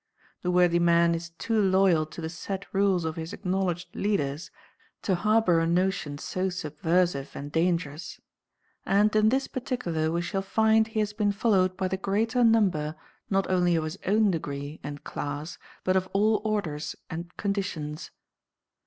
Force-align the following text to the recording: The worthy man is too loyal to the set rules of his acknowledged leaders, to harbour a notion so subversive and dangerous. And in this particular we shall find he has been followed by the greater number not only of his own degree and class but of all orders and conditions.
The 0.41 0.49
worthy 0.49 0.79
man 0.79 1.13
is 1.13 1.29
too 1.37 1.61
loyal 1.61 2.07
to 2.07 2.21
the 2.21 2.27
set 2.29 2.65
rules 2.73 3.05
of 3.05 3.17
his 3.17 3.33
acknowledged 3.33 3.95
leaders, 3.95 4.49
to 5.03 5.13
harbour 5.13 5.59
a 5.59 5.67
notion 5.67 6.17
so 6.17 6.49
subversive 6.49 7.29
and 7.35 7.51
dangerous. 7.51 8.19
And 8.83 9.15
in 9.15 9.29
this 9.29 9.47
particular 9.47 10.11
we 10.11 10.23
shall 10.23 10.41
find 10.41 10.87
he 10.87 11.01
has 11.01 11.13
been 11.13 11.31
followed 11.31 11.77
by 11.77 11.87
the 11.87 11.97
greater 11.97 12.43
number 12.43 12.95
not 13.29 13.47
only 13.47 13.75
of 13.75 13.83
his 13.83 13.99
own 14.07 14.31
degree 14.31 14.79
and 14.81 15.03
class 15.03 15.59
but 15.83 15.95
of 15.95 16.09
all 16.13 16.41
orders 16.43 16.95
and 17.07 17.37
conditions. 17.37 18.09